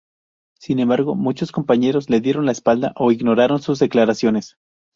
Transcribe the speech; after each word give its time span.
Sin 0.57 0.79
embargo 0.79 1.13
muchos 1.13 1.51
compañeros 1.51 2.09
le 2.09 2.21
dieron 2.21 2.47
la 2.47 2.53
espalda 2.53 2.91
o 2.95 3.11
ignoraron 3.11 3.61
sus 3.61 3.77
declaraciones. 3.77 4.55